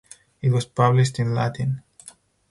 [0.41, 1.83] It was published in Latin.